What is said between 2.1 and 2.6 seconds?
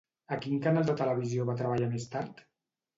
tard?